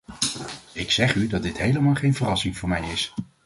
Ik 0.73 0.91
zeg 0.91 1.15
u 1.15 1.27
dat 1.27 1.43
dit 1.43 1.57
helemaal 1.57 1.95
geen 1.95 2.13
verrassing 2.13 2.57
voor 2.57 2.69
mij 2.69 2.91
is. 2.91 3.13